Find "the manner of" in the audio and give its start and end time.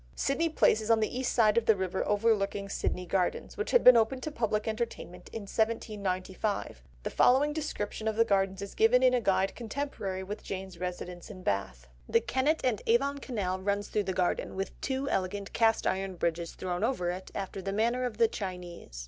17.61-18.17